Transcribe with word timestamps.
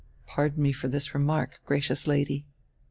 Pardon 0.25 0.63
me 0.63 0.71
for 0.71 0.87
this 0.87 1.13
remark, 1.13 1.61
gracious 1.67 2.07
Lady." 2.07 2.43